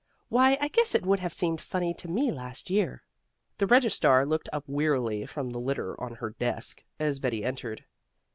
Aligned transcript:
Why, 0.29 0.57
I 0.59 0.69
guess 0.69 0.95
it 0.95 1.05
would 1.05 1.19
have 1.19 1.31
seemed 1.31 1.61
funny 1.61 1.93
to 1.93 2.07
me 2.07 2.31
last 2.31 2.71
year." 2.71 3.03
The 3.59 3.67
registrar 3.67 4.25
looked 4.25 4.49
up 4.51 4.63
wearily 4.67 5.27
from 5.27 5.51
the 5.51 5.59
litter 5.59 5.95
on 6.01 6.15
her 6.15 6.31
desk, 6.31 6.83
as 6.99 7.19
Betty 7.19 7.45
entered. 7.45 7.85